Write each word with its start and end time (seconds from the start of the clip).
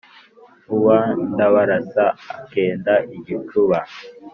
uwa 0.75 0.99
ndábarása 1.31 2.05
akenda 2.41 2.93
igicúba 3.15 3.79